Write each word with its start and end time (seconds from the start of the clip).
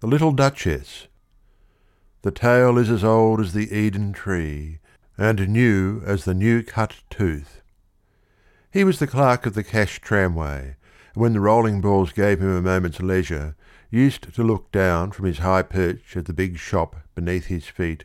THE 0.00 0.06
LITTLE 0.06 0.32
DUCHESS. 0.32 1.08
The 2.22 2.30
tale 2.30 2.78
is 2.78 2.88
as 2.88 3.04
old 3.04 3.38
as 3.38 3.52
the 3.52 3.70
Eden 3.70 4.14
tree, 4.14 4.78
And 5.18 5.50
new 5.50 6.00
as 6.06 6.24
the 6.24 6.32
new 6.32 6.62
cut 6.62 7.02
tooth. 7.10 7.60
He 8.70 8.82
was 8.82 8.98
the 8.98 9.06
clerk 9.06 9.44
of 9.44 9.52
the 9.52 9.62
Cash 9.62 10.00
Tramway, 10.00 10.76
and 11.12 11.22
when 11.22 11.34
the 11.34 11.40
rolling 11.40 11.82
balls 11.82 12.12
gave 12.12 12.40
him 12.40 12.48
a 12.48 12.62
moment's 12.62 13.02
leisure, 13.02 13.56
used 13.90 14.34
to 14.34 14.42
look 14.42 14.72
down 14.72 15.10
from 15.10 15.26
his 15.26 15.40
high 15.40 15.64
perch 15.64 16.16
at 16.16 16.24
the 16.24 16.32
big 16.32 16.56
shop 16.56 16.96
beneath 17.14 17.48
his 17.48 17.66
feet, 17.66 18.04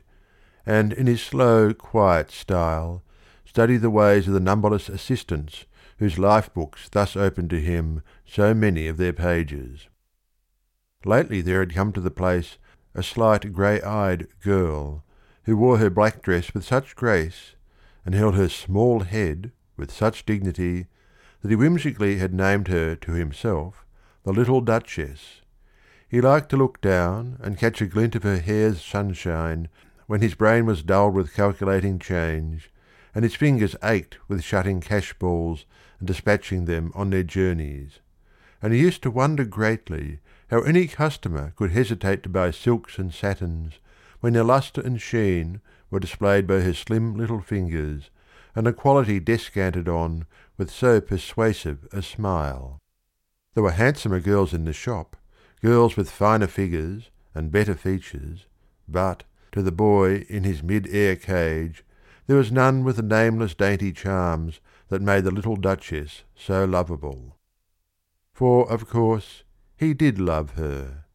and 0.66 0.92
in 0.92 1.08
his 1.08 1.22
slow, 1.22 1.74
quiet 1.74 2.30
style, 2.30 3.04
study 3.46 3.78
the 3.78 3.90
ways 3.90 4.28
of 4.28 4.34
the 4.34 4.42
numberless 4.42 4.90
assistants 4.90 5.64
whose 6.00 6.20
life 6.20 6.54
books 6.54 6.90
thus 6.90 7.16
opened 7.16 7.52
to 7.52 7.62
him 7.62 8.02
so 8.26 8.54
many 8.54 8.90
of 8.90 8.98
their 8.98 9.14
pages. 9.14 9.88
Lately 11.08 11.42
there 11.42 11.60
had 11.60 11.76
come 11.76 11.92
to 11.92 12.02
the 12.02 12.10
place 12.10 12.58
a 12.96 13.04
slight 13.04 13.54
grey 13.54 13.80
eyed 13.84 14.28
girl, 14.42 15.04
who 15.44 15.56
wore 15.56 15.78
her 15.78 15.92
black 15.92 16.24
dress 16.24 16.52
with 16.52 16.66
such 16.66 16.96
grace, 16.96 17.54
and 18.04 18.16
held 18.16 18.34
her 18.34 18.50
small 18.50 19.02
head 19.02 19.52
with 19.78 19.92
such 19.92 20.26
dignity, 20.26 20.88
that 21.44 21.52
he 21.52 21.56
whimsically 21.56 22.18
had 22.18 22.34
named 22.34 22.70
her 22.70 22.96
to 22.96 23.12
himself 23.12 23.86
the 24.24 24.34
Little 24.34 24.62
Duchess. 24.62 25.42
He 26.08 26.22
liked 26.22 26.50
to 26.50 26.58
look 26.58 26.82
down 26.82 27.38
and 27.40 27.56
catch 27.56 27.82
a 27.82 27.86
glint 27.86 28.16
of 28.16 28.24
her 28.24 28.40
hair's 28.40 28.82
sunshine 28.82 29.68
when 30.08 30.22
his 30.22 30.34
brain 30.34 30.66
was 30.66 30.82
dulled 30.82 31.14
with 31.14 31.36
calculating 31.36 32.00
change, 32.00 32.72
and 33.14 33.24
his 33.24 33.36
fingers 33.36 33.76
ached 33.84 34.18
with 34.28 34.42
shutting 34.44 34.82
cash 34.82 35.14
balls 35.14 35.68
and 36.00 36.08
dispatching 36.08 36.66
them 36.66 36.92
on 36.96 37.12
their 37.12 37.22
journeys; 37.22 38.00
and 38.60 38.74
he 38.74 38.80
used 38.80 39.04
to 39.04 39.12
wonder 39.12 39.46
greatly 39.46 40.20
how 40.50 40.62
any 40.62 40.88
customer 40.88 41.54
could 41.56 41.72
hesitate 41.72 42.24
to 42.24 42.30
buy 42.30 42.52
silks 42.52 42.98
and 42.98 43.14
satins 43.14 43.80
when 44.20 44.34
their 44.34 44.44
lustre 44.44 44.82
and 44.82 45.02
sheen 45.02 45.62
were 45.90 46.00
displayed 46.00 46.48
by 46.48 46.60
her 46.62 46.74
slim 46.74 47.16
little 47.16 47.42
fingers, 47.42 48.10
and 48.56 48.66
the 48.66 48.74
quality 48.74 49.20
descanted 49.20 49.88
on 49.88 50.26
with 50.58 50.72
so 50.72 51.02
persuasive 51.02 51.88
a 51.92 52.02
smile. 52.02 52.82
There 53.54 53.64
were 53.64 53.72
handsomer 53.72 54.20
girls 54.20 54.54
in 54.54 54.66
the 54.66 54.74
shop, 54.74 55.16
girls 55.62 55.98
with 55.98 56.10
finer 56.10 56.48
figures 56.48 57.10
and 57.34 57.52
better 57.52 57.76
features, 57.76 58.46
but, 58.88 59.24
to 59.52 59.62
the 59.62 59.72
boy 59.72 60.26
in 60.30 60.44
his 60.44 60.62
mid 60.62 60.88
air 60.90 61.16
cage, 61.16 61.84
there 62.28 62.38
was 62.38 62.52
none 62.52 62.84
with 62.84 62.98
the 62.98 63.04
nameless 63.04 63.54
dainty 63.56 63.92
charms 63.92 64.60
that 64.90 65.02
made 65.02 65.24
the 65.24 65.32
little 65.32 65.56
Duchess 65.56 66.24
so 66.36 66.66
lovable. 66.66 67.38
For, 68.34 68.70
of 68.70 68.88
course, 68.90 69.44
he 69.78 69.94
did 69.94 70.20
love 70.20 70.52
her. 70.52 71.06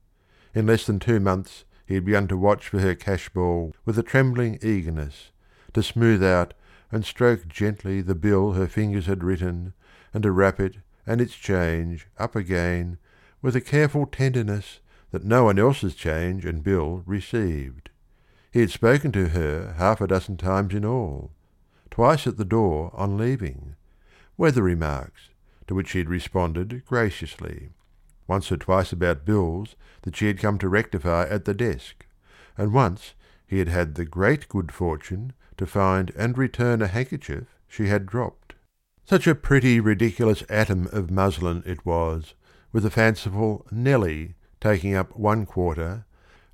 In 0.54 0.66
less 0.66 0.86
than 0.86 0.98
two 0.98 1.20
months 1.20 1.64
he 1.86 1.94
had 1.94 2.04
begun 2.04 2.28
to 2.28 2.36
watch 2.36 2.68
for 2.68 2.78
her 2.80 2.94
cash 2.94 3.28
ball 3.30 3.74
with 3.84 3.98
a 3.98 4.02
trembling 4.02 4.58
eagerness, 4.62 5.30
to 5.72 5.82
smooth 5.82 6.22
out 6.22 6.54
and 6.92 7.04
stroke 7.04 7.48
gently 7.48 8.00
the 8.00 8.14
bill 8.14 8.52
her 8.52 8.66
fingers 8.66 9.06
had 9.06 9.24
written, 9.24 9.72
and 10.12 10.22
to 10.22 10.32
wrap 10.32 10.60
it 10.60 10.76
and 11.06 11.20
its 11.20 11.34
change 11.34 12.06
up 12.18 12.36
again 12.36 12.98
with 13.40 13.56
a 13.56 13.60
careful 13.60 14.06
tenderness 14.06 14.80
that 15.10 15.24
no 15.24 15.44
one 15.44 15.58
else's 15.58 15.94
change 15.94 16.44
and 16.44 16.62
bill 16.62 17.02
received. 17.06 17.90
He 18.52 18.60
had 18.60 18.70
spoken 18.70 19.10
to 19.12 19.28
her 19.28 19.74
half 19.78 20.00
a 20.00 20.06
dozen 20.06 20.36
times 20.36 20.74
in 20.74 20.84
all, 20.84 21.30
twice 21.90 22.26
at 22.26 22.36
the 22.36 22.44
door 22.44 22.90
on 22.94 23.16
leaving, 23.16 23.76
weather 24.36 24.62
remarks, 24.62 25.30
to 25.66 25.74
which 25.74 25.88
she 25.88 25.98
had 25.98 26.08
responded 26.08 26.84
graciously 26.86 27.70
once 28.30 28.52
or 28.52 28.56
twice 28.56 28.92
about 28.92 29.24
bills 29.24 29.74
that 30.02 30.14
she 30.14 30.28
had 30.28 30.38
come 30.38 30.56
to 30.56 30.68
rectify 30.68 31.26
at 31.28 31.46
the 31.46 31.52
desk, 31.52 32.06
and 32.56 32.72
once 32.72 33.14
he 33.44 33.58
had 33.58 33.66
had 33.66 33.96
the 33.96 34.04
great 34.04 34.48
good 34.48 34.70
fortune 34.70 35.32
to 35.56 35.66
find 35.66 36.12
and 36.16 36.38
return 36.38 36.80
a 36.80 36.86
handkerchief 36.86 37.58
she 37.66 37.88
had 37.88 38.06
dropped. 38.06 38.54
Such 39.04 39.26
a 39.26 39.34
pretty 39.34 39.80
ridiculous 39.80 40.44
atom 40.48 40.86
of 40.92 41.10
muslin 41.10 41.64
it 41.66 41.84
was, 41.84 42.34
with 42.70 42.86
a 42.86 42.90
fanciful 42.90 43.66
Nellie 43.72 44.36
taking 44.60 44.94
up 44.94 45.16
one 45.16 45.44
quarter, 45.44 46.04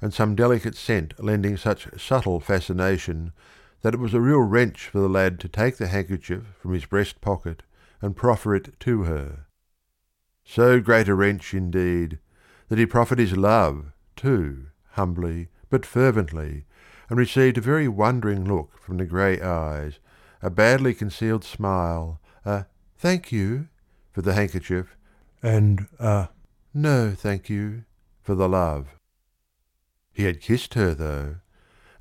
and 0.00 0.14
some 0.14 0.34
delicate 0.34 0.76
scent 0.76 1.12
lending 1.22 1.58
such 1.58 2.00
subtle 2.00 2.40
fascination 2.40 3.34
that 3.82 3.92
it 3.92 4.00
was 4.00 4.14
a 4.14 4.20
real 4.22 4.40
wrench 4.40 4.88
for 4.88 5.00
the 5.00 5.10
lad 5.10 5.38
to 5.40 5.48
take 5.48 5.76
the 5.76 5.88
handkerchief 5.88 6.42
from 6.58 6.72
his 6.72 6.86
breast 6.86 7.20
pocket 7.20 7.62
and 8.00 8.16
proffer 8.16 8.54
it 8.54 8.80
to 8.80 9.02
her. 9.02 9.45
So 10.48 10.80
great 10.80 11.08
a 11.08 11.14
wrench, 11.14 11.52
indeed, 11.52 12.18
that 12.68 12.78
he 12.78 12.86
proffered 12.86 13.18
his 13.18 13.36
love, 13.36 13.92
too, 14.14 14.68
humbly 14.92 15.48
but 15.68 15.84
fervently, 15.84 16.64
and 17.10 17.18
received 17.18 17.58
a 17.58 17.60
very 17.60 17.88
wondering 17.88 18.44
look 18.44 18.78
from 18.80 18.96
the 18.96 19.04
grey 19.04 19.40
eyes, 19.40 19.98
a 20.40 20.48
badly 20.48 20.94
concealed 20.94 21.44
smile, 21.44 22.20
a 22.44 22.66
"Thank 22.96 23.32
you" 23.32 23.68
for 24.12 24.22
the 24.22 24.34
handkerchief, 24.34 24.96
and 25.42 25.88
a 25.98 26.28
"No, 26.72 27.10
thank 27.10 27.50
you" 27.50 27.84
for 28.22 28.34
the 28.34 28.48
love. 28.48 28.88
He 30.12 30.24
had 30.24 30.40
kissed 30.40 30.74
her, 30.74 30.94
though, 30.94 31.36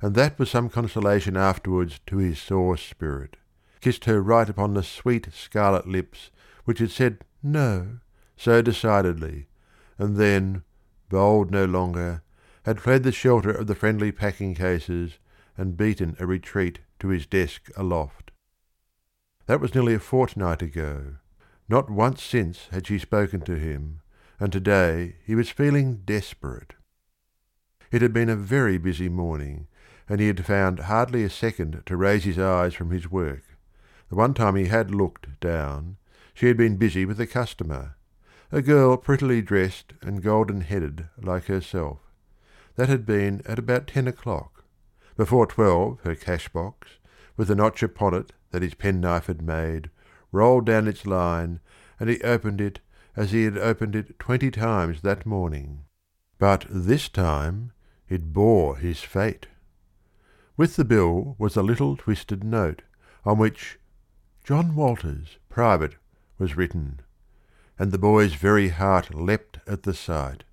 and 0.00 0.14
that 0.14 0.38
was 0.38 0.50
some 0.50 0.70
consolation 0.70 1.36
afterwards 1.36 2.00
to 2.06 2.18
his 2.18 2.38
sore 2.38 2.76
spirit 2.76 3.36
kissed 3.80 4.06
her 4.06 4.20
right 4.20 4.48
upon 4.48 4.74
the 4.74 4.82
sweet 4.82 5.28
scarlet 5.32 5.86
lips 5.86 6.30
which 6.64 6.78
had 6.78 6.90
said 6.90 7.24
"No" 7.42 7.98
so 8.36 8.62
decidedly, 8.62 9.46
and 9.98 10.16
then, 10.16 10.62
bold 11.08 11.50
no 11.50 11.64
longer, 11.64 12.22
had 12.64 12.80
fled 12.80 13.02
the 13.02 13.12
shelter 13.12 13.50
of 13.50 13.66
the 13.66 13.74
friendly 13.74 14.12
packing 14.12 14.54
cases 14.54 15.18
and 15.56 15.76
beaten 15.76 16.16
a 16.18 16.26
retreat 16.26 16.80
to 16.98 17.08
his 17.08 17.26
desk 17.26 17.70
aloft. 17.76 18.30
That 19.46 19.60
was 19.60 19.74
nearly 19.74 19.94
a 19.94 20.00
fortnight 20.00 20.62
ago. 20.62 21.16
Not 21.68 21.90
once 21.90 22.22
since 22.22 22.68
had 22.70 22.86
she 22.86 22.98
spoken 22.98 23.40
to 23.42 23.56
him, 23.56 24.00
and 24.38 24.52
to 24.52 24.60
day 24.60 25.16
he 25.24 25.34
was 25.34 25.48
feeling 25.48 26.02
desperate. 26.04 26.74
It 27.90 28.02
had 28.02 28.12
been 28.12 28.28
a 28.28 28.36
very 28.36 28.78
busy 28.78 29.08
morning, 29.08 29.68
and 30.08 30.20
he 30.20 30.26
had 30.26 30.44
found 30.44 30.80
hardly 30.80 31.24
a 31.24 31.30
second 31.30 31.82
to 31.86 31.96
raise 31.96 32.24
his 32.24 32.38
eyes 32.38 32.74
from 32.74 32.90
his 32.90 33.10
work. 33.10 33.42
The 34.08 34.16
one 34.16 34.34
time 34.34 34.56
he 34.56 34.66
had 34.66 34.94
looked 34.94 35.40
down, 35.40 35.96
she 36.34 36.46
had 36.46 36.56
been 36.56 36.76
busy 36.76 37.04
with 37.04 37.20
a 37.20 37.26
customer, 37.26 37.95
a 38.52 38.62
girl 38.62 38.96
prettily 38.96 39.42
dressed 39.42 39.92
and 40.02 40.22
golden 40.22 40.60
headed 40.60 41.08
like 41.18 41.46
herself. 41.46 41.98
That 42.76 42.88
had 42.88 43.04
been 43.04 43.42
at 43.44 43.58
about 43.58 43.86
ten 43.86 44.06
o'clock. 44.06 44.64
Before 45.16 45.46
twelve 45.46 46.00
her 46.04 46.14
cash 46.14 46.48
box, 46.48 46.98
with 47.36 47.48
the 47.48 47.54
notch 47.54 47.82
upon 47.82 48.14
it 48.14 48.32
that 48.50 48.62
his 48.62 48.74
penknife 48.74 49.26
had 49.26 49.42
made, 49.42 49.90
rolled 50.30 50.66
down 50.66 50.86
its 50.86 51.06
line, 51.06 51.60
and 51.98 52.08
he 52.08 52.20
opened 52.22 52.60
it 52.60 52.80
as 53.16 53.32
he 53.32 53.44
had 53.44 53.58
opened 53.58 53.96
it 53.96 54.18
twenty 54.18 54.50
times 54.50 55.00
that 55.00 55.26
morning. 55.26 55.84
But 56.38 56.66
this 56.68 57.08
time 57.08 57.72
it 58.08 58.32
bore 58.32 58.76
his 58.76 59.00
fate. 59.00 59.48
With 60.56 60.76
the 60.76 60.84
bill 60.84 61.34
was 61.38 61.56
a 61.56 61.62
little 61.62 61.96
twisted 61.96 62.44
note, 62.44 62.82
on 63.24 63.38
which 63.38 63.78
"John 64.44 64.74
Walters, 64.74 65.38
Private," 65.48 65.96
was 66.38 66.56
written 66.56 67.00
and 67.78 67.92
the 67.92 67.98
boy's 67.98 68.34
very 68.34 68.68
heart 68.68 69.14
leapt 69.14 69.58
at 69.66 69.82
the 69.82 69.94
sight. 69.94 70.44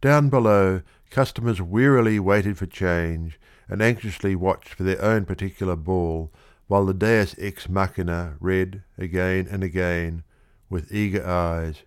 Down 0.00 0.28
below, 0.28 0.82
customers 1.10 1.60
wearily 1.60 2.18
waited 2.18 2.58
for 2.58 2.66
change, 2.66 3.38
and 3.68 3.80
anxiously 3.80 4.34
watched 4.34 4.74
for 4.74 4.82
their 4.82 5.00
own 5.02 5.24
particular 5.24 5.76
ball, 5.76 6.32
while 6.66 6.86
the 6.86 6.94
Deus 6.94 7.34
ex 7.38 7.68
machina 7.68 8.36
read 8.40 8.82
again 8.98 9.46
and 9.50 9.62
again, 9.62 10.22
with 10.68 10.92
eager 10.92 11.26
eyes, 11.26 11.82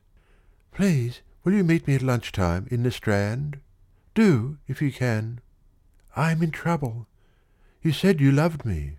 "Please 0.71 1.21
will 1.43 1.53
you 1.53 1.63
meet 1.63 1.87
me 1.87 1.95
at 1.95 2.01
lunch 2.01 2.31
time 2.31 2.67
in 2.69 2.83
the 2.83 2.91
Strand? 2.91 3.59
Do, 4.13 4.57
if 4.67 4.81
you 4.81 4.91
can. 4.91 5.39
I 6.15 6.31
am 6.31 6.43
in 6.43 6.51
trouble. 6.51 7.07
You 7.81 7.91
said 7.91 8.21
you 8.21 8.31
loved 8.31 8.65
me." 8.65 8.97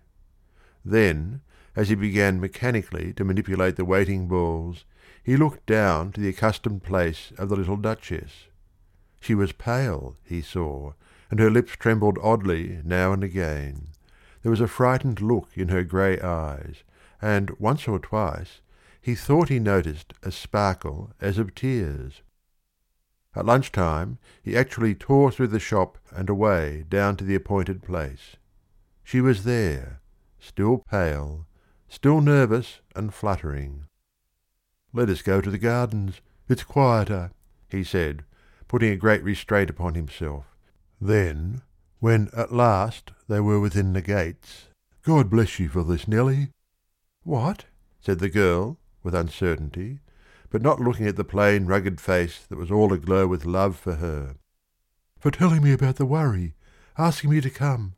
Then, 0.85 1.41
as 1.77 1.89
he 1.89 1.95
began 1.95 2.41
mechanically 2.41 3.13
to 3.15 3.25
manipulate 3.25 3.77
the 3.77 3.85
waiting 3.85 4.29
balls, 4.29 4.85
he 5.25 5.39
looked 5.39 5.65
down 5.65 6.13
to 6.13 6.21
the 6.21 6.29
accustomed 6.29 6.83
place 6.83 7.33
of 7.39 7.49
the 7.49 7.57
little 7.57 7.79
Duchess. 7.79 8.49
She 9.21 9.35
was 9.35 9.53
pale, 9.53 10.17
he 10.23 10.43
saw, 10.43 10.93
and 11.31 11.41
her 11.41 11.51
lips 11.51 11.73
trembled 11.73 12.19
oddly 12.23 12.83
now 12.85 13.13
and 13.13 13.25
again. 13.25 13.89
There 14.43 14.51
was 14.51 14.61
a 14.61 14.69
frightened 14.69 15.23
look 15.23 15.49
in 15.57 15.69
her 15.69 15.83
grey 15.83 16.21
eyes, 16.21 16.85
and 17.23 17.51
once 17.59 17.89
or 17.89 17.99
twice 17.99 18.61
he 19.01 19.15
thought 19.15 19.49
he 19.49 19.59
noticed 19.59 20.13
a 20.23 20.31
sparkle 20.31 21.11
as 21.21 21.39
of 21.39 21.55
tears. 21.55 22.21
At 23.35 23.47
lunch 23.47 23.73
time 23.73 24.19
he 24.43 24.57
actually 24.57 24.95
tore 24.95 25.31
through 25.31 25.49
the 25.49 25.59
shop 25.59 25.97
and 26.11 26.29
away 26.29 26.85
down 26.91 27.17
to 27.17 27.25
the 27.25 27.35
appointed 27.35 27.83
place. 27.83 28.37
She 29.03 29.23
was 29.23 29.45
there, 29.45 30.01
still 30.39 30.85
pale, 30.91 31.47
still 31.89 32.21
nervous 32.21 32.81
and 32.95 33.13
fluttering. 33.13 33.87
"Let 34.97 35.11
us 35.11 35.23
go 35.23 35.41
to 35.41 35.51
the 35.51 35.59
gardens, 35.59 36.21
it's 36.49 36.63
quieter," 36.63 37.33
he 37.69 37.83
said, 37.83 38.25
putting 38.69 38.93
a 38.93 38.97
great 38.97 39.25
restraint 39.25 39.69
upon 39.69 39.97
himself. 39.97 40.45
Then, 41.01 41.63
when 41.99 42.31
at 42.33 42.53
last 42.53 43.11
they 43.27 43.41
were 43.41 43.59
within 43.59 43.93
the 43.93 44.01
gates, 44.01 44.69
God 45.03 45.31
bless 45.31 45.59
you 45.59 45.69
for 45.69 45.83
this, 45.83 46.07
Nellie. 46.07 46.51
What? 47.25 47.65
said 47.99 48.21
the 48.21 48.29
girl, 48.29 48.79
with 49.03 49.17
uncertainty, 49.17 49.99
but 50.49 50.63
not 50.63 50.79
looking 50.79 51.09
at 51.09 51.17
the 51.17 51.25
plain, 51.25 51.67
rugged 51.67 52.01
face 52.01 52.47
that 52.47 52.57
was 52.57 52.71
all 52.71 52.93
aglow 52.93 53.27
with 53.27 53.45
love 53.45 53.75
for 53.77 53.97
her. 53.97 54.37
For 55.19 55.33
telling 55.33 55.65
me 55.65 55.73
about 55.73 55.97
the 55.97 56.07
worry, 56.07 56.55
asking 56.97 57.31
me 57.31 57.41
to 57.41 57.51
come. 57.51 57.95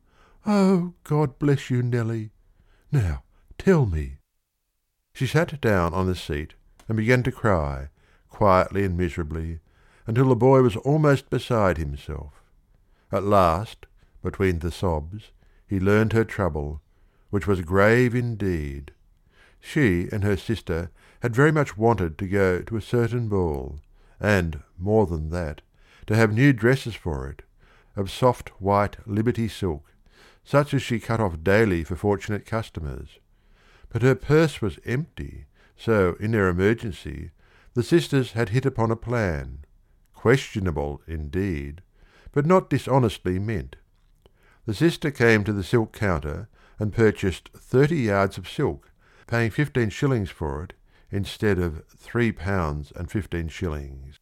Oh, 0.47 0.95
God 1.03 1.37
bless 1.37 1.69
you, 1.69 1.83
Nellie. 1.83 2.31
Now, 2.91 3.21
tell 3.59 3.85
me. 3.85 4.17
She 5.13 5.27
sat 5.27 5.61
down 5.61 5.93
on 5.93 6.07
the 6.07 6.15
seat 6.15 6.55
and 6.87 6.97
began 6.97 7.23
to 7.23 7.31
cry, 7.31 7.89
quietly 8.29 8.83
and 8.83 8.97
miserably, 8.97 9.59
until 10.05 10.29
the 10.29 10.35
boy 10.35 10.61
was 10.61 10.75
almost 10.77 11.29
beside 11.29 11.77
himself. 11.77 12.41
At 13.11 13.23
last, 13.23 13.85
between 14.23 14.59
the 14.59 14.71
sobs, 14.71 15.31
he 15.67 15.79
learned 15.79 16.13
her 16.13 16.23
trouble, 16.23 16.81
which 17.29 17.47
was 17.47 17.61
grave 17.61 18.15
indeed. 18.15 18.91
She 19.59 20.07
and 20.11 20.23
her 20.23 20.37
sister 20.37 20.91
had 21.21 21.35
very 21.35 21.51
much 21.51 21.77
wanted 21.77 22.17
to 22.17 22.27
go 22.27 22.61
to 22.61 22.77
a 22.77 22.81
certain 22.81 23.27
ball, 23.27 23.79
and, 24.19 24.61
more 24.77 25.05
than 25.05 25.29
that, 25.31 25.61
to 26.05 26.15
have 26.15 26.31
new 26.31 26.53
dresses 26.53 26.95
for 26.95 27.27
it, 27.27 27.41
of 27.95 28.11
soft 28.11 28.49
white 28.61 28.97
Liberty 29.05 29.47
silk, 29.47 29.91
such 30.43 30.73
as 30.73 30.81
she 30.81 30.99
cut 30.99 31.19
off 31.19 31.43
daily 31.43 31.83
for 31.83 31.97
fortunate 31.97 32.45
customers. 32.45 33.19
But 33.89 34.03
her 34.03 34.15
purse 34.15 34.61
was 34.61 34.79
empty, 34.85 35.46
so 35.77 36.15
in 36.19 36.31
their 36.31 36.49
emergency 36.49 37.31
the 37.73 37.83
sisters 37.83 38.31
had 38.31 38.49
hit 38.49 38.65
upon 38.65 38.89
a 38.89 38.95
plan, 38.95 39.59
questionable 40.13 41.01
indeed, 41.07 41.81
but 42.31 42.45
not 42.45 42.69
dishonestly 42.69 43.37
meant. 43.37 43.75
The 44.65 44.73
sister 44.73 45.11
came 45.11 45.43
to 45.43 45.53
the 45.53 45.63
silk 45.63 45.93
counter 45.93 46.49
and 46.79 46.91
purchased 46.91 47.49
thirty 47.55 47.97
yards 47.97 48.37
of 48.37 48.49
silk, 48.49 48.91
paying 49.27 49.51
fifteen 49.51 49.89
shillings 49.89 50.31
for 50.31 50.63
it 50.63 50.73
instead 51.11 51.59
of 51.59 51.85
three 51.87 52.31
pounds 52.31 52.91
and 52.95 53.09
fifteen 53.11 53.47
shillings. 53.47 54.17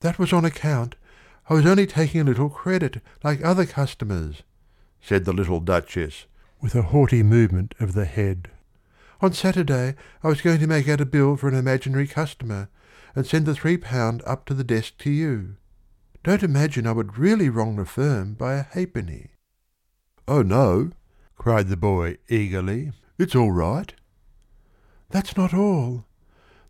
That 0.00 0.18
was 0.18 0.32
on 0.32 0.44
account 0.44 0.94
I 1.48 1.54
was 1.54 1.66
only 1.66 1.86
taking 1.86 2.20
a 2.20 2.24
little 2.24 2.48
credit 2.48 3.02
like 3.24 3.44
other 3.44 3.66
customers, 3.66 4.42
said 5.00 5.24
the 5.24 5.32
little 5.32 5.58
Duchess, 5.58 6.26
with 6.60 6.76
a 6.76 6.82
haughty 6.82 7.24
movement 7.24 7.74
of 7.80 7.94
the 7.94 8.04
head. 8.04 8.51
On 9.22 9.32
Saturday 9.32 9.94
I 10.24 10.28
was 10.28 10.40
going 10.40 10.58
to 10.58 10.66
make 10.66 10.88
out 10.88 11.00
a 11.00 11.06
bill 11.06 11.36
for 11.36 11.48
an 11.48 11.54
imaginary 11.54 12.08
customer, 12.08 12.68
and 13.14 13.24
send 13.24 13.46
the 13.46 13.54
three 13.54 13.76
pound 13.76 14.20
up 14.26 14.44
to 14.46 14.54
the 14.54 14.64
desk 14.64 14.98
to 14.98 15.10
you. 15.10 15.56
Don't 16.24 16.42
imagine 16.42 16.88
I 16.88 16.92
would 16.92 17.18
really 17.18 17.48
wrong 17.48 17.76
the 17.76 17.84
firm 17.84 18.34
by 18.34 18.54
a 18.54 18.64
halfpenny. 18.64 19.30
Oh, 20.26 20.42
no, 20.42 20.90
cried 21.36 21.68
the 21.68 21.76
boy 21.76 22.18
eagerly. 22.28 22.90
It's 23.16 23.36
all 23.36 23.52
right. 23.52 23.94
That's 25.10 25.36
not 25.36 25.54
all. 25.54 26.04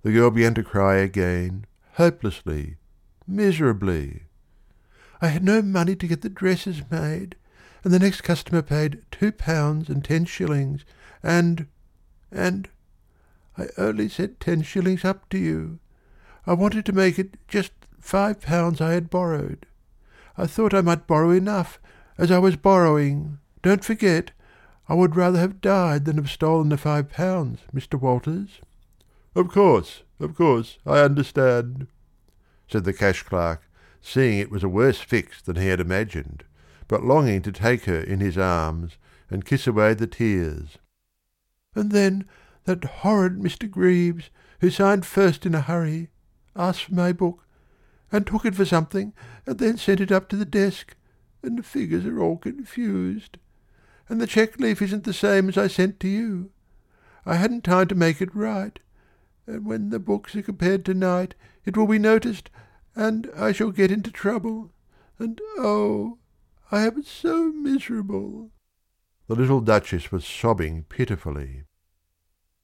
The 0.03 0.13
girl 0.13 0.31
began 0.31 0.53
to 0.55 0.63
cry 0.63 0.97
again, 0.97 1.65
hopelessly, 1.95 2.77
miserably. 3.27 4.25
I 5.23 5.29
had 5.29 5.43
no 5.43 5.63
money 5.63 5.97
to 5.97 6.07
get 6.07 6.21
the 6.21 6.29
dresses 6.29 6.83
made, 6.91 7.37
and 7.83 7.95
the 7.95 7.99
next 7.99 8.21
customer 8.23 8.61
paid 8.61 9.03
two 9.11 9.33
pounds 9.33 9.89
and 9.89 10.05
ten 10.05 10.27
shillings, 10.27 10.85
and 11.23 11.67
and 12.33 12.69
I 13.57 13.69
only 13.77 14.09
sent 14.09 14.41
ten 14.41 14.63
shillings 14.63 15.05
up 15.05 15.29
to 15.29 15.39
you. 15.39 15.79
I 16.47 16.55
wanted 16.55 16.87
to 16.87 16.93
make 16.93 17.19
it 17.19 17.37
just 17.47 17.73
five 18.01 18.41
pounds 18.41 18.81
I 18.81 18.93
had 18.93 19.11
borrowed. 19.11 19.67
I 20.37 20.47
thought 20.47 20.75
I 20.75 20.81
might 20.81 21.07
borrow 21.07 21.31
enough, 21.31 21.79
as 22.19 22.31
I 22.31 22.39
was 22.39 22.57
borrowing. 22.57 23.39
Don't 23.63 23.85
forget, 23.85 24.33
I 24.89 24.95
would 24.95 25.15
rather 25.15 25.39
have 25.39 25.61
died 25.61 26.05
than 26.05 26.17
have 26.17 26.31
stolen 26.31 26.71
the 26.71 26.77
five 26.77 27.11
pounds, 27.11 27.61
Mr. 27.75 28.01
Walters. 28.01 28.61
Of 29.35 29.49
course, 29.49 30.03
of 30.19 30.35
course, 30.35 30.79
I 30.85 31.01
understand, 31.01 31.87
said 32.69 32.85
the 32.85 32.93
cash 32.93 33.23
clerk, 33.23 33.63
seeing 34.01 34.39
it 34.39 34.51
was 34.51 34.65
a 34.65 34.69
worse 34.69 35.01
fix 35.01 35.41
than 35.41 35.57
he 35.57 35.69
had 35.69 35.81
imagined, 35.81 36.45
but 36.89 37.05
longing 37.05 37.43
to 37.43 37.53
take 37.53 37.85
her 37.85 38.01
in 38.01 38.21
his 38.21 38.37
arms 38.37 38.97
and 39.31 39.45
kiss 39.45 39.67
away 39.67 39.95
the 39.95 40.07
tears. 40.07 40.79
And 41.75 41.91
then 41.91 42.27
that 42.65 42.85
horrid 42.85 43.39
Mr. 43.39 43.71
Greaves, 43.71 44.31
who 44.61 44.71
signed 44.71 45.07
first 45.07 45.47
in 45.47 45.55
a 45.55 45.61
hurry, 45.61 46.11
asked 46.55 46.85
for 46.85 46.95
my 46.95 47.13
book, 47.13 47.47
and 48.11 48.27
took 48.27 48.45
it 48.45 48.55
for 48.55 48.65
something, 48.65 49.13
and 49.47 49.59
then 49.59 49.77
sent 49.77 50.01
it 50.01 50.13
up 50.13 50.29
to 50.29 50.37
the 50.37 50.45
desk, 50.45 50.95
and 51.43 51.59
the 51.59 51.63
figures 51.63 52.05
are 52.05 52.21
all 52.21 52.37
confused. 52.37 53.39
And 54.09 54.21
the 54.21 54.27
check 54.27 54.61
leaf 54.61 54.83
isn't 54.83 55.05
the 55.05 55.13
same 55.13 55.49
as 55.49 55.57
I 55.57 55.67
sent 55.67 55.99
to 56.01 56.09
you. 56.09 56.51
I 57.25 57.37
hadn't 57.37 57.65
time 57.65 57.89
to 57.89 57.95
make 57.95 58.21
it 58.21 58.35
right, 58.35 58.79
and 59.47 59.65
when 59.65 59.91
the 59.91 59.99
books 59.99 60.37
are 60.37 60.43
compared 60.43 60.85
tonight, 60.85 61.35
it 61.65 61.77
will 61.77 61.87
be 61.87 61.99
noticed, 61.99 62.51
and 62.95 63.31
I 63.37 63.53
shall 63.53 63.71
get 63.71 63.91
into 63.91 64.11
trouble. 64.11 64.73
And 65.19 65.41
oh, 65.57 66.19
I 66.71 66.83
am 66.87 67.03
so 67.03 67.53
miserable. 67.53 68.51
The 69.29 69.37
little 69.37 69.61
Duchess 69.61 70.11
was 70.11 70.25
sobbing 70.27 70.85
pitifully. 70.89 71.65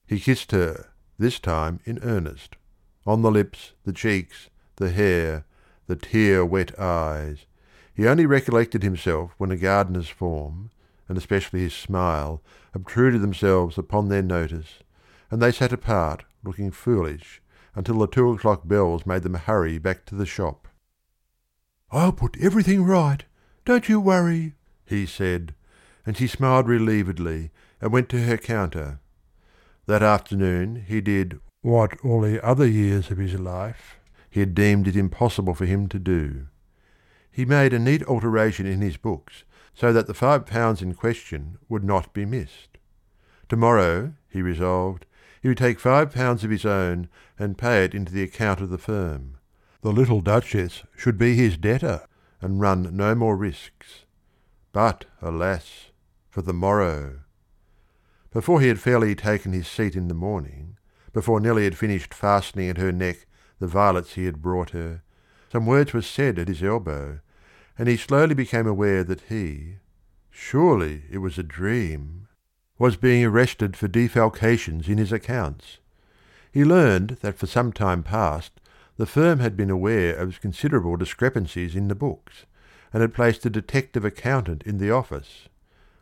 He 0.05 0.19
kissed 0.19 0.51
her, 0.51 0.89
this 1.17 1.39
time 1.39 1.79
in 1.85 1.99
earnest, 2.03 2.57
on 3.05 3.21
the 3.21 3.31
lips, 3.31 3.73
the 3.85 3.93
cheeks, 3.93 4.49
the 4.75 4.91
hair, 4.91 5.45
the 5.87 5.95
tear 5.95 6.45
wet 6.45 6.77
eyes. 6.79 7.45
He 7.93 8.07
only 8.07 8.25
recollected 8.25 8.83
himself 8.83 9.31
when 9.37 9.51
a 9.51 9.57
gardener's 9.57 10.09
form, 10.09 10.71
and 11.07 11.17
especially 11.17 11.61
his 11.61 11.73
smile, 11.73 12.41
obtruded 12.73 13.21
themselves 13.21 13.77
upon 13.77 14.09
their 14.09 14.21
notice, 14.21 14.79
and 15.31 15.41
they 15.41 15.51
sat 15.51 15.73
apart, 15.73 16.23
looking 16.43 16.71
foolish, 16.71 17.41
until 17.75 17.99
the 17.99 18.07
two 18.07 18.31
o'clock 18.31 18.67
bells 18.67 19.05
made 19.05 19.23
them 19.23 19.33
hurry 19.33 19.77
back 19.77 20.05
to 20.05 20.15
the 20.15 20.25
shop. 20.25 20.67
I'll 21.91 22.11
put 22.11 22.37
everything 22.39 22.83
right, 22.83 23.23
don't 23.65 23.89
you 23.89 23.99
worry, 23.99 24.55
he 24.85 25.05
said, 25.05 25.55
and 26.05 26.17
she 26.17 26.27
smiled 26.27 26.67
relievedly 26.67 27.51
and 27.81 27.91
went 27.91 28.09
to 28.09 28.23
her 28.23 28.37
counter. 28.37 28.99
That 29.85 30.03
afternoon 30.03 30.85
he 30.87 31.01
did 31.01 31.39
what 31.61 31.97
all 32.03 32.21
the 32.21 32.43
other 32.45 32.67
years 32.67 33.11
of 33.11 33.17
his 33.17 33.39
life 33.39 33.99
he 34.29 34.39
had 34.39 34.55
deemed 34.55 34.87
it 34.87 34.95
impossible 34.95 35.53
for 35.53 35.65
him 35.65 35.87
to 35.89 35.99
do. 35.99 36.47
He 37.31 37.45
made 37.45 37.73
a 37.73 37.79
neat 37.79 38.03
alteration 38.03 38.65
in 38.65 38.81
his 38.81 38.97
books 38.97 39.43
so 39.73 39.93
that 39.93 40.07
the 40.07 40.13
five 40.13 40.45
pounds 40.45 40.81
in 40.81 40.93
question 40.93 41.57
would 41.67 41.83
not 41.83 42.13
be 42.13 42.25
missed. 42.25 42.77
To 43.49 43.55
morrow, 43.55 44.13
he 44.29 44.41
resolved, 44.41 45.05
he 45.41 45.47
would 45.47 45.57
take 45.57 45.79
five 45.79 46.13
pounds 46.13 46.43
of 46.43 46.51
his 46.51 46.65
own 46.65 47.07
and 47.37 47.57
pay 47.57 47.85
it 47.85 47.95
into 47.95 48.11
the 48.11 48.23
account 48.23 48.61
of 48.61 48.69
the 48.69 48.77
firm. 48.77 49.37
The 49.81 49.91
little 49.91 50.21
Duchess 50.21 50.83
should 50.97 51.17
be 51.17 51.35
his 51.35 51.57
debtor 51.57 52.05
and 52.41 52.59
run 52.59 52.95
no 52.95 53.15
more 53.15 53.37
risks. 53.37 54.05
But, 54.73 55.05
alas, 55.21 55.88
for 56.29 56.41
the 56.41 56.53
morrow! 56.53 57.21
Before 58.31 58.61
he 58.61 58.67
had 58.67 58.79
fairly 58.79 59.15
taken 59.15 59.51
his 59.51 59.67
seat 59.67 59.95
in 59.95 60.07
the 60.07 60.13
morning, 60.13 60.77
before 61.11 61.39
Nellie 61.39 61.63
had 61.63 61.77
finished 61.77 62.13
fastening 62.13 62.69
at 62.69 62.77
her 62.77 62.91
neck 62.91 63.25
the 63.59 63.67
violets 63.67 64.13
he 64.13 64.25
had 64.25 64.41
brought 64.41 64.69
her, 64.69 65.01
some 65.51 65.65
words 65.65 65.93
were 65.93 66.01
said 66.01 66.37
at 66.37 66.47
his 66.47 66.61
elbow, 66.61 67.19
and 67.77 67.87
he 67.87 67.97
slowly 67.97 68.35
became 68.35 68.67
aware 68.67 69.03
that 69.03 69.21
he 69.21 69.77
surely 70.29 71.03
it 71.09 71.17
was 71.17 71.37
a 71.37 71.43
dream 71.43 72.27
was 72.77 72.95
being 72.95 73.25
arrested 73.25 73.75
for 73.75 73.87
defalcations 73.87 74.87
in 74.87 74.97
his 74.97 75.11
accounts. 75.11 75.79
He 76.51 76.63
learned 76.63 77.17
that 77.21 77.37
for 77.37 77.47
some 77.47 77.73
time 77.73 78.03
past 78.03 78.61
the 78.97 79.05
firm 79.05 79.39
had 79.39 79.57
been 79.57 79.69
aware 79.69 80.15
of 80.15 80.41
considerable 80.41 80.95
discrepancies 80.95 81.75
in 81.75 81.87
the 81.87 81.95
books, 81.95 82.45
and 82.93 83.01
had 83.01 83.13
placed 83.13 83.45
a 83.45 83.49
detective 83.49 84.05
accountant 84.05 84.63
in 84.63 84.77
the 84.77 84.91
office. 84.91 85.49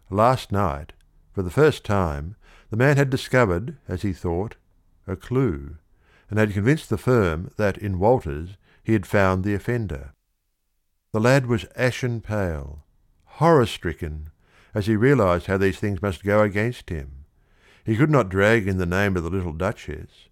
Last 0.10 0.52
night, 0.52 0.94
for 1.34 1.42
the 1.44 1.50
first 1.50 1.84
time, 1.84 2.36
the 2.70 2.78
man 2.78 2.96
had 2.98 3.10
discovered, 3.10 3.78
as 3.88 4.04
he 4.04 4.14
thought, 4.14 4.56
a 5.06 5.16
clue, 5.16 5.78
and 6.30 6.40
had 6.40 6.54
convinced 6.54 6.90
the 6.90 6.98
firm 6.98 7.52
that 7.58 7.78
in 7.78 8.00
Walters 8.00 8.58
he 8.84 8.94
had 8.94 9.06
found 9.06 9.44
the 9.44 9.54
offender. 9.54 10.14
The 11.12 11.20
lad 11.20 11.46
was 11.46 11.66
ashen 11.76 12.22
pale, 12.22 12.84
horror 13.26 13.66
stricken, 13.66 14.30
as 14.74 14.88
he 14.88 14.96
realized 14.96 15.48
how 15.48 15.58
these 15.58 15.80
things 15.80 16.02
must 16.02 16.24
go 16.24 16.42
against 16.42 16.90
him. 16.90 17.26
He 17.84 17.96
could 17.96 18.10
not 18.10 18.30
drag 18.30 18.68
in 18.68 18.78
the 18.78 18.86
name 18.86 19.18
of 19.18 19.24
the 19.24 19.30
little 19.30 19.54
Duchess. 19.54 20.28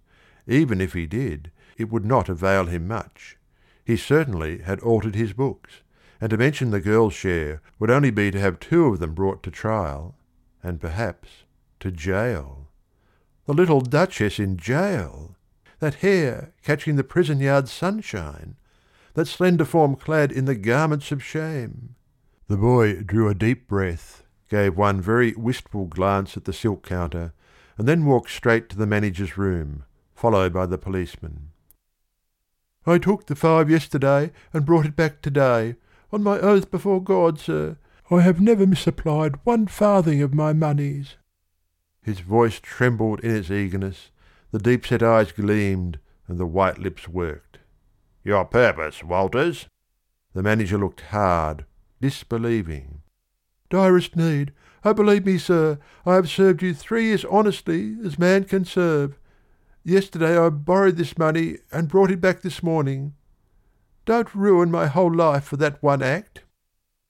Even 0.48 0.79
if 0.79 0.94
he 0.94 1.05
did, 1.05 1.51
it 1.77 1.89
would 1.89 2.05
not 2.05 2.29
avail 2.29 2.65
him 2.65 2.88
much. 2.88 3.38
He 3.84 3.98
certainly 3.98 4.60
had 4.60 4.79
altered 4.79 5.15
his 5.15 5.34
books, 5.34 5.82
and 6.22 6.29
to 6.29 6.38
mention 6.38 6.72
the 6.72 6.79
girl's 6.79 7.13
share 7.13 7.62
would 7.79 7.91
only 7.91 8.12
be 8.12 8.31
to 8.31 8.39
have 8.39 8.60
two 8.60 8.86
of 8.86 9.00
them 9.00 9.13
brought 9.13 9.43
to 9.43 9.51
trial, 9.51 10.15
and 10.63 10.81
perhaps 10.81 11.43
to 11.79 11.91
jail. 11.91 12.69
The 13.45 13.53
little 13.53 13.81
Duchess 13.81 14.39
in 14.39 14.57
jail! 14.57 15.36
That 15.79 15.95
hair 15.95 16.53
catching 16.63 16.95
the 16.95 17.03
prison 17.03 17.39
yard 17.39 17.67
sunshine! 17.67 18.55
that 19.15 19.27
slender 19.27 19.65
form 19.65 19.95
clad 19.95 20.31
in 20.31 20.45
the 20.45 20.55
garments 20.55 21.12
of 21.12 21.24
shame. 21.24 21.95
The 22.48 22.57
boy 22.57 23.01
drew 23.01 23.27
a 23.27 23.34
deep 23.34 23.67
breath, 23.67 24.24
gave 24.50 24.77
one 24.77 25.01
very 25.01 25.34
wistful 25.34 25.86
glance 25.86 26.38
at 26.38 26.45
the 26.45 26.53
silk 26.53 26.86
counter, 26.86 27.34
and 27.77 27.88
then 27.88 28.05
walked 28.05 28.29
straight 28.29 28.69
to 28.69 28.77
the 28.77 28.86
manager's 28.86 29.38
room, 29.38 29.86
followed 30.13 30.53
by 30.53 30.65
the 30.65 30.77
policeman. 30.77 31.51
I 32.86 33.00
took 33.00 33.25
the 33.25 33.36
five 33.36 33.69
yesterday 33.69 34.31
and 34.53 34.65
brought 34.65 34.86
it 34.86 34.95
back 34.95 35.22
to-day. 35.22 35.75
On 36.15 36.24
my 36.24 36.39
oath 36.39 36.72
before 36.72 37.03
God, 37.03 37.41
sir, 37.41 37.75
I 38.10 38.22
have 38.22 38.39
never 38.39 38.65
misapplied 38.65 39.36
one 39.43 39.67
farthing 39.67 40.22
of 40.22 40.34
my 40.34 40.53
moneys. 40.53 41.17
His 42.01 42.22
voice 42.22 42.62
trembled 42.62 43.19
in 43.19 43.36
its 43.36 43.51
eagerness, 43.51 44.12
the 44.51 44.57
deep-set 44.57 45.03
eyes 45.03 45.34
gleamed, 45.34 46.00
and 46.29 46.38
the 46.38 46.45
white 46.45 46.77
lips 46.77 47.10
worked. 47.10 47.57
Your 48.24 48.45
purpose, 48.45 49.03
Walters? 49.03 49.67
The 50.34 50.41
manager 50.41 50.77
looked 50.77 51.01
hard, 51.01 51.65
disbelieving. 52.00 53.01
Direst 53.69 54.15
need. 54.15 54.53
I 54.86 54.93
believe 54.93 55.25
me, 55.25 55.38
sir, 55.38 55.79
I 56.05 56.13
have 56.13 56.29
served 56.29 56.63
you 56.63 56.74
three 56.74 57.07
years 57.07 57.25
honestly 57.25 57.98
as 58.05 58.17
man 58.17 58.45
can 58.45 58.63
serve. 58.63 59.19
Yesterday 59.84 60.38
I 60.38 60.48
borrowed 60.48 60.95
this 60.95 61.17
money 61.17 61.57
and 61.74 61.89
brought 61.89 62.10
it 62.10 62.22
back 62.22 62.39
this 62.39 62.63
morning. 62.63 63.15
Don't 64.05 64.35
ruin 64.35 64.69
my 64.69 64.85
whole 64.85 65.13
life 65.13 65.45
for 65.45 65.57
that 65.57 65.81
one 65.81 66.03
act. 66.03 66.43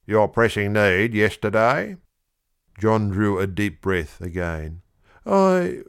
Your 0.05 0.29
pressing 0.29 0.73
need 0.73 1.13
yesterday? 1.13 1.97
John 2.79 3.09
drew 3.09 3.37
a 3.37 3.47
deep 3.47 3.81
breath 3.81 4.21
again. 4.21 4.81
I 5.25 5.83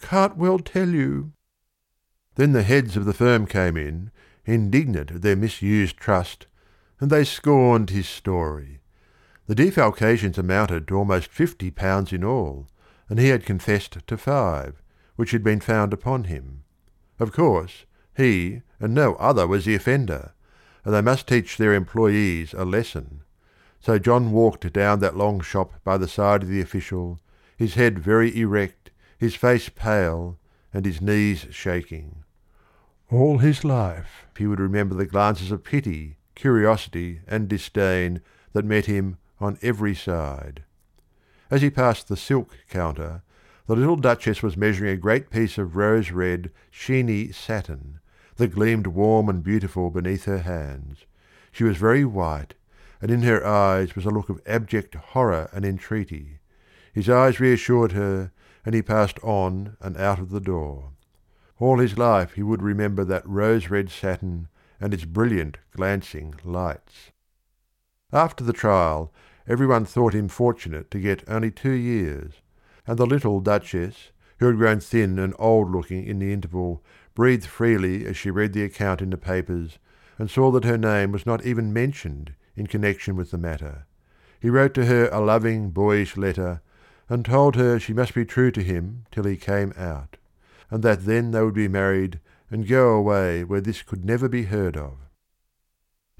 can't 0.00 0.36
well 0.36 0.58
tell 0.58 0.88
you. 0.88 1.32
Then 2.34 2.52
the 2.52 2.62
heads 2.64 2.96
of 2.96 3.04
the 3.04 3.14
firm 3.14 3.46
came 3.46 3.76
in, 3.76 4.10
indignant 4.44 5.12
at 5.12 5.22
their 5.22 5.36
misused 5.36 5.96
trust, 5.96 6.46
and 7.00 7.10
they 7.10 7.24
scorned 7.24 7.90
his 7.90 8.08
story. 8.08 8.80
The 9.46 9.54
defalcations 9.54 10.38
amounted 10.38 10.88
to 10.88 10.96
almost 10.96 11.30
fifty 11.30 11.70
pounds 11.70 12.12
in 12.12 12.24
all, 12.24 12.68
and 13.08 13.18
he 13.18 13.28
had 13.28 13.46
confessed 13.46 13.98
to 14.06 14.16
five, 14.16 14.82
which 15.16 15.30
had 15.30 15.44
been 15.44 15.60
found 15.60 15.92
upon 15.92 16.24
him. 16.24 16.64
Of 17.18 17.32
course, 17.32 17.84
he 18.16 18.62
and 18.80 18.94
no 18.94 19.14
other 19.14 19.46
was 19.46 19.64
the 19.64 19.74
offender, 19.74 20.32
and 20.88 20.94
they 20.94 21.02
must 21.02 21.26
teach 21.26 21.58
their 21.58 21.74
employees 21.74 22.54
a 22.54 22.64
lesson. 22.64 23.20
So 23.78 23.98
John 23.98 24.32
walked 24.32 24.72
down 24.72 25.00
that 25.00 25.18
long 25.18 25.42
shop 25.42 25.74
by 25.84 25.98
the 25.98 26.08
side 26.08 26.42
of 26.42 26.48
the 26.48 26.62
official, 26.62 27.20
his 27.58 27.74
head 27.74 27.98
very 27.98 28.34
erect, 28.34 28.90
his 29.18 29.34
face 29.34 29.68
pale, 29.68 30.38
and 30.72 30.86
his 30.86 31.02
knees 31.02 31.44
shaking. 31.50 32.24
All 33.10 33.36
his 33.36 33.64
life 33.64 34.28
he 34.38 34.46
would 34.46 34.60
remember 34.60 34.94
the 34.94 35.04
glances 35.04 35.50
of 35.50 35.62
pity, 35.62 36.16
curiosity, 36.34 37.20
and 37.28 37.48
disdain 37.48 38.22
that 38.54 38.64
met 38.64 38.86
him 38.86 39.18
on 39.38 39.58
every 39.60 39.94
side. 39.94 40.64
As 41.50 41.60
he 41.60 41.68
passed 41.68 42.08
the 42.08 42.16
silk 42.16 42.56
counter, 42.70 43.20
the 43.66 43.76
little 43.76 43.96
Duchess 43.96 44.42
was 44.42 44.56
measuring 44.56 44.92
a 44.92 44.96
great 44.96 45.28
piece 45.28 45.58
of 45.58 45.76
rose 45.76 46.10
red, 46.12 46.50
sheeny 46.72 47.34
satin, 47.34 48.00
that 48.38 48.54
gleamed 48.54 48.86
warm 48.86 49.28
and 49.28 49.42
beautiful 49.42 49.90
beneath 49.90 50.24
her 50.24 50.38
hands. 50.38 51.04
She 51.52 51.64
was 51.64 51.76
very 51.76 52.04
white, 52.04 52.54
and 53.02 53.10
in 53.10 53.22
her 53.22 53.44
eyes 53.44 53.94
was 53.94 54.06
a 54.06 54.10
look 54.10 54.28
of 54.28 54.40
abject 54.46 54.94
horror 54.94 55.50
and 55.52 55.64
entreaty. 55.64 56.38
His 56.92 57.10
eyes 57.10 57.40
reassured 57.40 57.92
her, 57.92 58.32
and 58.64 58.74
he 58.74 58.82
passed 58.82 59.18
on 59.22 59.76
and 59.80 59.96
out 59.96 60.18
of 60.18 60.30
the 60.30 60.40
door. 60.40 60.92
All 61.58 61.78
his 61.78 61.98
life 61.98 62.34
he 62.34 62.42
would 62.42 62.62
remember 62.62 63.04
that 63.04 63.28
rose 63.28 63.68
red 63.68 63.90
satin 63.90 64.48
and 64.80 64.94
its 64.94 65.04
brilliant 65.04 65.58
glancing 65.72 66.34
lights. 66.44 67.10
After 68.12 68.44
the 68.44 68.52
trial, 68.52 69.12
everyone 69.48 69.84
thought 69.84 70.14
him 70.14 70.28
fortunate 70.28 70.90
to 70.92 71.00
get 71.00 71.28
only 71.28 71.50
two 71.50 71.72
years, 71.72 72.34
and 72.86 72.98
the 72.98 73.06
little 73.06 73.40
Duchess, 73.40 74.12
who 74.38 74.46
had 74.46 74.56
grown 74.56 74.78
thin 74.78 75.18
and 75.18 75.34
old 75.38 75.72
looking 75.72 76.04
in 76.04 76.20
the 76.20 76.32
interval, 76.32 76.84
breathed 77.18 77.46
freely 77.46 78.06
as 78.06 78.16
she 78.16 78.30
read 78.30 78.52
the 78.52 78.62
account 78.62 79.02
in 79.02 79.10
the 79.10 79.16
papers, 79.16 79.80
and 80.18 80.30
saw 80.30 80.52
that 80.52 80.62
her 80.62 80.78
name 80.78 81.10
was 81.10 81.26
not 81.26 81.44
even 81.44 81.72
mentioned 81.72 82.32
in 82.54 82.64
connection 82.64 83.16
with 83.16 83.32
the 83.32 83.36
matter. 83.36 83.86
He 84.38 84.48
wrote 84.48 84.72
to 84.74 84.86
her 84.86 85.08
a 85.08 85.18
loving, 85.18 85.70
boyish 85.70 86.16
letter, 86.16 86.62
and 87.08 87.24
told 87.24 87.56
her 87.56 87.80
she 87.80 87.92
must 87.92 88.14
be 88.14 88.24
true 88.24 88.52
to 88.52 88.62
him 88.62 89.04
till 89.10 89.24
he 89.24 89.36
came 89.36 89.72
out, 89.76 90.16
and 90.70 90.84
that 90.84 91.06
then 91.06 91.32
they 91.32 91.42
would 91.42 91.54
be 91.54 91.66
married 91.66 92.20
and 92.52 92.68
go 92.68 92.90
away 92.90 93.42
where 93.42 93.60
this 93.60 93.82
could 93.82 94.04
never 94.04 94.28
be 94.28 94.44
heard 94.44 94.76
of. 94.76 94.92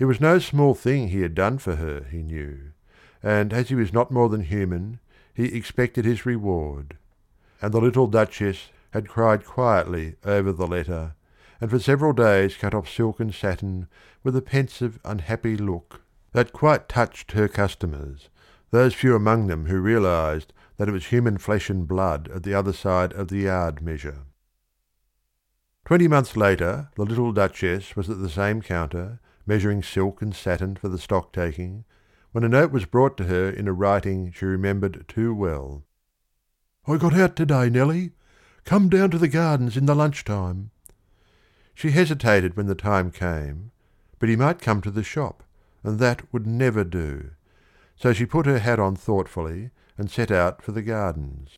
It 0.01 0.07
was 0.07 0.21
no 0.21 0.41
small 0.41 0.75
thing 0.75 1.09
he 1.09 1.23
had 1.23 1.37
done 1.37 1.59
for 1.59 1.77
her, 1.77 2.07
he 2.11 2.25
knew, 2.25 2.73
and 3.23 3.53
as 3.53 3.69
he 3.69 3.77
was 3.77 3.93
not 3.93 4.11
more 4.11 4.29
than 4.29 4.41
human, 4.41 4.99
he 5.33 5.45
expected 5.45 6.05
his 6.05 6.27
reward. 6.27 6.97
And 7.63 7.73
the 7.73 7.81
little 7.81 8.09
Duchess 8.09 8.71
had 8.91 9.09
cried 9.09 9.45
quietly 9.45 10.17
over 10.25 10.53
the 10.53 10.67
letter, 10.67 11.15
and 11.61 11.71
for 11.71 11.79
several 11.79 12.13
days 12.13 12.57
cut 12.57 12.75
off 12.75 12.89
silk 12.89 13.21
and 13.21 13.35
satin 13.35 13.89
with 14.23 14.37
a 14.37 14.43
pensive, 14.43 14.99
unhappy 15.05 15.57
look 15.57 16.03
that 16.33 16.53
quite 16.53 16.89
touched 16.89 17.33
her 17.33 17.49
customers, 17.49 18.29
those 18.71 18.95
few 18.95 19.15
among 19.15 19.47
them 19.47 19.67
who 19.67 19.81
realized 19.81 20.53
that 20.77 20.89
it 20.89 20.93
was 20.93 21.07
human 21.07 21.39
flesh 21.39 21.69
and 21.69 21.89
blood 21.89 22.31
at 22.35 22.43
the 22.43 22.55
other 22.55 22.73
side 22.73 23.13
of 23.13 23.29
the 23.29 23.39
yard 23.39 23.83
measure. 23.83 24.21
Twenty 25.85 26.07
months 26.07 26.37
later 26.37 26.91
the 26.97 27.05
little 27.05 27.33
Duchess 27.33 27.97
was 27.97 28.11
at 28.11 28.21
the 28.21 28.29
same 28.29 28.63
counter, 28.63 29.21
measuring 29.47 29.83
silk 29.83 30.21
and 30.23 30.35
satin 30.35 30.77
for 30.77 30.89
the 30.89 30.99
stock 30.99 31.33
taking, 31.33 31.85
when 32.33 32.45
a 32.45 32.49
note 32.49 32.71
was 32.71 32.85
brought 32.85 33.17
to 33.17 33.25
her 33.25 33.49
in 33.49 33.67
a 33.67 33.73
writing 33.73 34.31
she 34.31 34.45
remembered 34.45 35.07
too 35.09 35.35
well. 35.35 35.85
I 36.87 36.99
got 36.99 37.15
out 37.15 37.37
today, 37.37 37.71
Nellie. 37.71 38.13
Come 38.69 38.91
down 38.91 39.11
to 39.13 39.19
the 39.19 39.29
gardens 39.29 39.79
in 39.79 39.87
the 39.87 39.95
lunch 39.95 40.25
time. 40.27 40.73
She 41.75 41.93
hesitated 41.93 42.55
when 42.55 42.67
the 42.67 42.75
time 42.75 43.11
came, 43.11 43.71
but 44.19 44.29
he 44.29 44.37
might 44.37 44.61
come 44.61 44.83
to 44.83 44.91
the 44.91 45.03
shop 45.03 45.43
and 45.83 45.99
that 45.99 46.31
would 46.35 46.47
never 46.47 46.85
do. 46.85 47.31
So 47.97 48.13
she 48.13 48.27
put 48.27 48.45
her 48.45 48.59
hat 48.59 48.79
on 48.79 48.95
thoughtfully 48.95 49.71
and 49.97 50.11
set 50.11 50.31
out 50.31 50.61
for 50.61 50.73
the 50.73 50.83
gardens. 50.83 51.57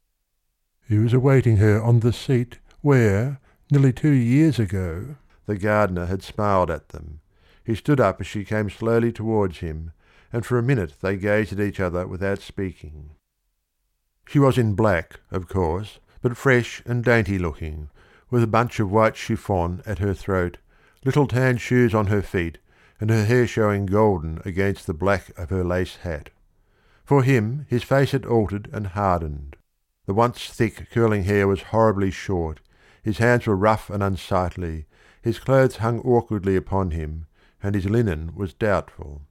He 0.89 0.99
was 0.99 1.13
awaiting 1.13 1.57
her 1.57 1.83
on 1.83 1.99
the 1.99 2.13
seat 2.13 2.61
where, 2.81 3.41
nearly 3.73 3.93
two 3.93 4.13
years 4.13 4.61
ago, 4.61 5.17
the 5.47 5.59
gardener 5.59 6.07
had 6.07 6.23
smiled 6.23 6.71
at 6.71 6.91
them. 6.91 7.23
He 7.65 7.75
stood 7.75 7.99
up 7.99 8.21
as 8.21 8.29
she 8.29 8.45
came 8.45 8.71
slowly 8.71 9.11
towards 9.11 9.59
him, 9.59 9.91
and 10.33 10.47
for 10.47 10.59
a 10.59 10.63
minute 10.63 10.95
they 11.01 11.17
gazed 11.17 11.55
at 11.55 11.59
each 11.59 11.81
other 11.81 12.07
without 12.07 12.39
speaking. 12.39 13.11
She 14.29 14.39
was 14.39 14.57
in 14.57 14.75
black, 14.75 15.19
of 15.33 15.49
course, 15.49 15.99
but 16.23 16.37
fresh 16.37 16.83
and 16.87 17.05
dainty 17.05 17.39
looking, 17.39 17.89
with 18.31 18.43
a 18.43 18.47
bunch 18.47 18.79
of 18.79 18.91
white 18.91 19.17
chiffon 19.17 19.83
at 19.87 19.99
her 19.99 20.15
throat, 20.15 20.59
little 21.05 21.27
tan 21.27 21.57
shoes 21.57 21.95
on 21.95 22.07
her 22.07 22.23
feet, 22.23 22.59
and 23.01 23.11
her 23.11 23.25
hair 23.25 23.47
showing 23.47 23.87
golden 23.87 24.41
against 24.45 24.87
the 24.87 24.95
black 24.95 25.31
of 25.39 25.51
her 25.51 25.65
lace 25.65 25.97
hat. 25.97 26.31
For 27.05 27.23
him 27.23 27.67
his 27.69 27.83
face 27.83 28.13
had 28.13 28.27
altered 28.27 28.69
and 28.73 28.89
hardened. 28.89 29.57
The 30.07 30.15
once 30.15 30.47
thick 30.47 30.89
curling 30.91 31.25
hair 31.25 31.49
was 31.49 31.63
horribly 31.63 32.11
short, 32.11 32.61
his 33.03 33.19
hands 33.19 33.47
were 33.47 33.57
rough 33.57 33.89
and 33.91 34.03
unsightly, 34.03 34.87
his 35.23 35.39
clothes 35.39 35.77
hung 35.77 36.01
awkwardly 36.01 36.57
upon 36.57 36.91
him, 36.91 37.27
and 37.63 37.75
his 37.75 37.87
linen 37.87 38.33
was 38.35 38.55
doubtful. 38.55 39.23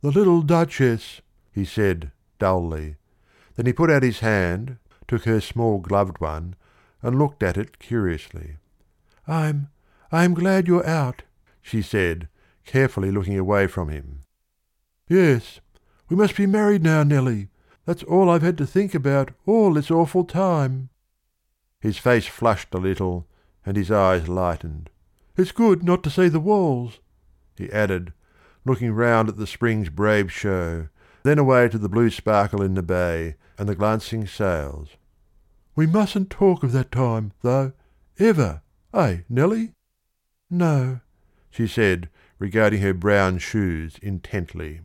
The 0.00 0.10
little 0.10 0.42
Duchess, 0.42 1.20
he 1.52 1.64
said 1.64 2.12
dully. 2.38 2.96
Then 3.54 3.66
he 3.66 3.72
put 3.72 3.90
out 3.90 4.02
his 4.02 4.20
hand, 4.20 4.78
took 5.08 5.24
her 5.24 5.40
small 5.40 5.78
gloved 5.78 6.20
one, 6.20 6.54
and 7.02 7.18
looked 7.18 7.42
at 7.42 7.56
it 7.56 7.78
curiously. 7.78 8.56
I'm 9.26 9.68
I'm 10.12 10.34
glad 10.34 10.68
you're 10.68 10.86
out, 10.86 11.22
she 11.62 11.82
said, 11.82 12.28
carefully 12.64 13.10
looking 13.10 13.38
away 13.38 13.66
from 13.66 13.88
him. 13.88 14.22
Yes, 15.08 15.60
we 16.08 16.16
must 16.16 16.36
be 16.36 16.46
married 16.46 16.82
now, 16.82 17.02
Nellie. 17.02 17.48
That's 17.84 18.02
all 18.04 18.30
I've 18.30 18.42
had 18.42 18.58
to 18.58 18.66
think 18.66 18.94
about 18.94 19.30
all 19.46 19.74
this 19.74 19.90
awful 19.90 20.24
time. 20.24 20.90
His 21.80 21.98
face 21.98 22.26
flushed 22.26 22.74
a 22.74 22.78
little, 22.78 23.26
and 23.64 23.76
his 23.76 23.90
eyes 23.90 24.28
lightened. 24.28 24.90
It's 25.36 25.52
good 25.52 25.82
not 25.82 26.02
to 26.04 26.10
see 26.10 26.28
the 26.28 26.40
walls, 26.40 27.00
he 27.56 27.70
added, 27.70 28.12
looking 28.64 28.92
round 28.92 29.28
at 29.28 29.36
the 29.36 29.46
spring's 29.46 29.88
brave 29.88 30.32
show, 30.32 30.88
then 31.22 31.38
away 31.38 31.68
to 31.68 31.78
the 31.78 31.88
blue 31.88 32.10
sparkle 32.10 32.62
in 32.62 32.74
the 32.74 32.82
bay 32.82 33.36
and 33.58 33.68
the 33.68 33.74
glancing 33.74 34.26
sails. 34.26 34.90
We 35.74 35.86
mustn't 35.86 36.30
talk 36.30 36.62
of 36.62 36.72
that 36.72 36.90
time, 36.90 37.32
though, 37.42 37.72
ever, 38.18 38.62
eh, 38.94 39.18
Nellie? 39.28 39.72
No, 40.50 41.00
she 41.50 41.66
said, 41.66 42.08
regarding 42.38 42.80
her 42.82 42.94
brown 42.94 43.38
shoes 43.38 43.96
intently. 44.02 44.80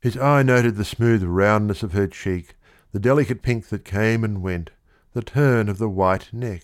His 0.00 0.16
eye 0.16 0.42
noted 0.42 0.76
the 0.76 0.84
smooth 0.84 1.22
roundness 1.22 1.82
of 1.82 1.92
her 1.92 2.06
cheek, 2.06 2.54
the 2.92 2.98
delicate 2.98 3.42
pink 3.42 3.68
that 3.68 3.84
came 3.84 4.24
and 4.24 4.42
went, 4.42 4.70
the 5.12 5.22
turn 5.22 5.68
of 5.68 5.78
the 5.78 5.88
white 5.88 6.32
neck. 6.32 6.62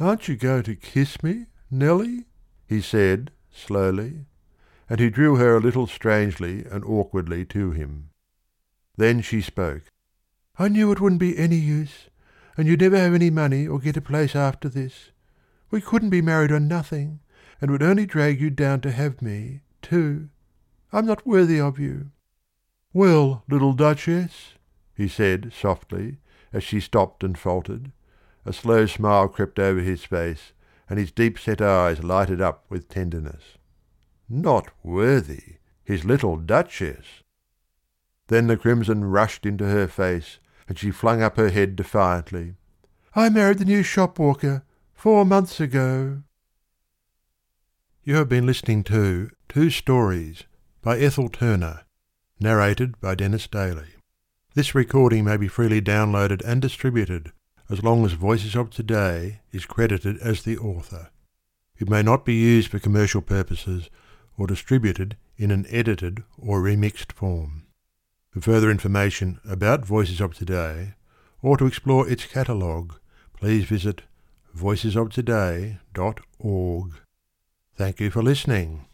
Aren't 0.00 0.28
you 0.28 0.36
going 0.36 0.64
to 0.64 0.74
kiss 0.74 1.22
me, 1.22 1.46
Nellie? 1.70 2.26
he 2.66 2.80
said, 2.80 3.30
slowly, 3.52 4.26
and 4.88 4.98
he 4.98 5.10
drew 5.10 5.36
her 5.36 5.56
a 5.56 5.60
little 5.60 5.86
strangely 5.86 6.64
and 6.64 6.84
awkwardly 6.84 7.44
to 7.46 7.70
him. 7.70 8.10
Then 8.96 9.22
she 9.22 9.40
spoke. 9.40 9.82
"I 10.56 10.68
knew 10.68 10.92
it 10.92 11.00
wouldn't 11.00 11.18
be 11.18 11.36
any 11.36 11.56
use, 11.56 12.08
and 12.56 12.68
you'd 12.68 12.80
never 12.80 12.96
have 12.96 13.12
any 13.12 13.28
money 13.28 13.66
or 13.66 13.80
get 13.80 13.96
a 13.96 14.00
place 14.00 14.36
after 14.36 14.68
this. 14.68 15.10
We 15.72 15.80
couldn't 15.80 16.10
be 16.10 16.22
married 16.22 16.52
on 16.52 16.68
nothing, 16.68 17.18
and 17.60 17.68
it 17.68 17.72
would 17.72 17.82
only 17.82 18.06
drag 18.06 18.40
you 18.40 18.50
down 18.50 18.80
to 18.82 18.92
have 18.92 19.20
me, 19.20 19.62
too. 19.82 20.28
I'm 20.92 21.06
not 21.06 21.26
worthy 21.26 21.58
of 21.58 21.80
you." 21.80 22.12
"Well, 22.92 23.42
little 23.48 23.72
Duchess," 23.72 24.54
he 24.94 25.08
said 25.08 25.52
softly, 25.52 26.18
as 26.52 26.62
she 26.62 26.78
stopped 26.78 27.24
and 27.24 27.36
faltered. 27.36 27.90
A 28.46 28.52
slow 28.52 28.86
smile 28.86 29.26
crept 29.26 29.58
over 29.58 29.80
his 29.80 30.04
face, 30.04 30.52
and 30.88 31.00
his 31.00 31.10
deep 31.10 31.36
set 31.36 31.60
eyes 31.60 32.04
lighted 32.04 32.40
up 32.40 32.64
with 32.68 32.88
tenderness. 32.88 33.58
Not 34.28 34.70
worthy! 34.84 35.56
His 35.82 36.04
little 36.04 36.36
Duchess! 36.36 37.24
Then 38.28 38.46
the 38.46 38.56
crimson 38.56 39.04
rushed 39.04 39.44
into 39.44 39.64
her 39.64 39.88
face, 39.88 40.38
and 40.68 40.78
she 40.78 40.90
flung 40.90 41.22
up 41.22 41.36
her 41.36 41.50
head 41.50 41.76
defiantly. 41.76 42.56
"I 43.14 43.28
married 43.28 43.58
the 43.58 43.64
new 43.64 43.82
shop 43.82 44.18
walker 44.18 44.64
four 44.92 45.24
months 45.24 45.60
ago." 45.60 46.22
You 48.02 48.16
have 48.16 48.28
been 48.28 48.46
listening 48.46 48.82
to 48.84 49.30
Two 49.48 49.70
Stories 49.70 50.44
by 50.82 50.98
Ethel 50.98 51.28
Turner, 51.28 51.84
narrated 52.38 53.00
by 53.00 53.14
Denis 53.14 53.46
Daly. 53.46 53.94
This 54.54 54.74
recording 54.74 55.24
may 55.24 55.36
be 55.36 55.48
freely 55.48 55.80
downloaded 55.80 56.42
and 56.44 56.60
distributed 56.60 57.32
as 57.70 57.82
long 57.82 58.04
as 58.04 58.12
Voices 58.12 58.54
of 58.54 58.70
Today 58.70 59.40
is 59.52 59.64
credited 59.64 60.18
as 60.18 60.42
the 60.42 60.58
author. 60.58 61.10
It 61.76 61.88
may 61.88 62.02
not 62.02 62.24
be 62.24 62.34
used 62.34 62.70
for 62.70 62.78
commercial 62.78 63.22
purposes 63.22 63.90
or 64.36 64.46
distributed 64.46 65.16
in 65.36 65.50
an 65.50 65.66
edited 65.68 66.22
or 66.36 66.60
remixed 66.60 67.12
form. 67.12 67.62
For 68.34 68.40
further 68.40 68.68
information 68.68 69.38
about 69.48 69.86
Voices 69.86 70.20
of 70.20 70.34
Today 70.34 70.94
or 71.40 71.56
to 71.56 71.66
explore 71.66 72.08
its 72.08 72.26
catalogue, 72.26 72.96
please 73.38 73.64
visit 73.64 74.02
voicesoftoday.org. 74.58 76.92
Thank 77.76 78.00
you 78.00 78.10
for 78.10 78.24
listening. 78.24 78.86